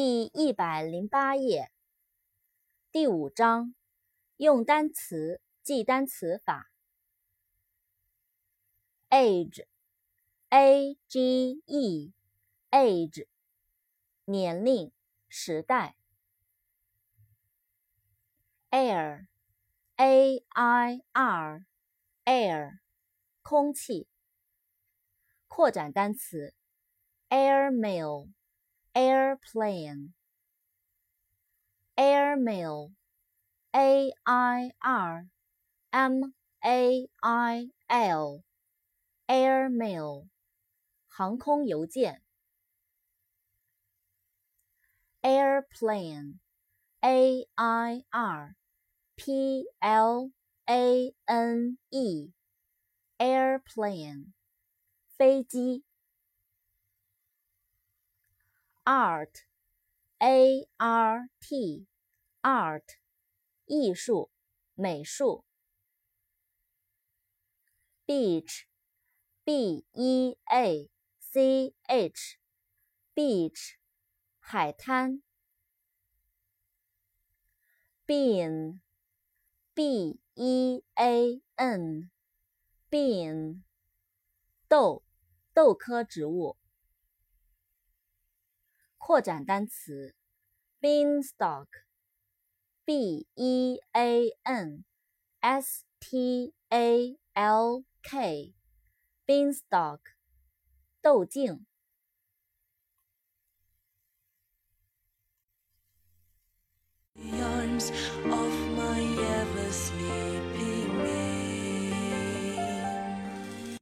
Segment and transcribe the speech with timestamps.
[0.00, 1.72] 第一百零八页，
[2.92, 3.74] 第五章，
[4.36, 6.70] 用单词记单词法。
[9.10, 13.26] age，a g e，age，
[14.24, 14.92] 年龄、
[15.28, 15.96] 时代。
[18.70, 22.78] air，a i r，air，
[23.42, 24.06] 空气。
[25.48, 26.54] 扩展单词
[27.30, 28.28] ，airmail。
[28.97, 30.13] airplane,
[31.97, 32.91] airmail,
[33.73, 35.25] a i r
[35.91, 36.33] m
[36.63, 38.43] a i l,
[39.27, 40.27] airmail,
[41.07, 42.21] 航空邮件。
[45.23, 46.39] airplane,
[47.01, 48.55] a i r
[49.15, 50.31] p l
[50.65, 52.31] a n e,
[53.17, 54.33] airplane,
[55.17, 55.83] 飞机。
[58.88, 59.44] Art,
[60.18, 61.86] a r t,
[62.40, 62.96] art,
[63.66, 64.30] 艺术、
[64.74, 65.44] 美术。
[68.06, 68.64] beach,
[69.44, 70.88] b e a
[71.20, 72.38] c h,
[73.14, 73.74] beach,
[74.38, 75.22] 海滩。
[78.06, 78.80] bean,
[79.74, 82.10] b e a n,
[82.90, 83.64] bean,
[84.66, 85.02] 豆，
[85.52, 86.57] 豆科植物。
[89.08, 90.14] 扩展单词
[90.82, 94.84] ：beanstalk，b e a n
[95.40, 100.00] s t a l k，beanstalk，
[101.00, 101.64] 豆茎。